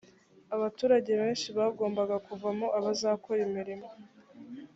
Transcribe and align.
abaturage 0.55 1.11
benshi 1.21 1.47
bagombaga 1.57 2.15
kuvamo 2.27 2.67
abazakora 2.77 3.39
imirimo. 3.47 3.87